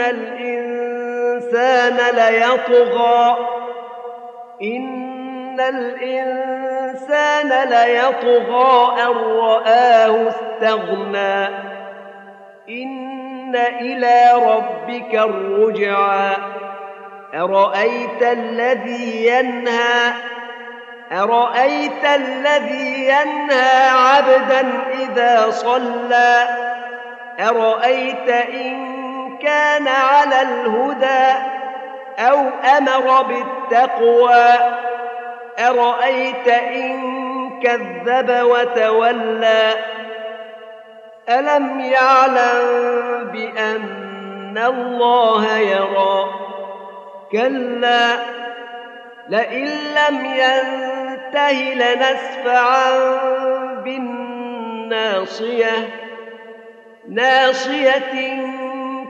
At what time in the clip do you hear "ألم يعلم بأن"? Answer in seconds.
41.28-44.58